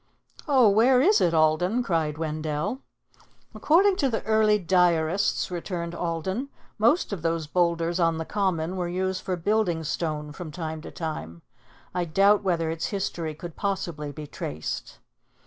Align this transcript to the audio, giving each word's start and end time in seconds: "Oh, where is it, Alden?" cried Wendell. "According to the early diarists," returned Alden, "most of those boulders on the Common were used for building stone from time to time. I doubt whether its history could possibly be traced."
"Oh, 0.47 0.67
where 0.67 0.99
is 0.99 1.21
it, 1.21 1.31
Alden?" 1.31 1.83
cried 1.83 2.17
Wendell. 2.17 2.81
"According 3.53 3.97
to 3.97 4.09
the 4.09 4.23
early 4.23 4.57
diarists," 4.57 5.51
returned 5.51 5.93
Alden, 5.93 6.49
"most 6.79 7.13
of 7.13 7.21
those 7.21 7.45
boulders 7.45 7.99
on 7.99 8.17
the 8.17 8.25
Common 8.25 8.77
were 8.77 8.89
used 8.89 9.21
for 9.21 9.35
building 9.35 9.83
stone 9.83 10.31
from 10.31 10.49
time 10.49 10.81
to 10.81 10.89
time. 10.89 11.43
I 11.93 12.05
doubt 12.05 12.41
whether 12.41 12.71
its 12.71 12.87
history 12.87 13.35
could 13.35 13.55
possibly 13.55 14.11
be 14.11 14.25
traced." 14.25 14.97